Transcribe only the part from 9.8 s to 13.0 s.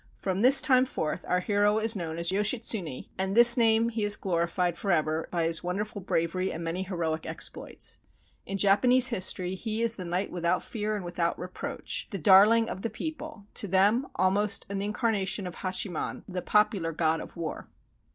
is the knight without fear and without reproach, the darling of the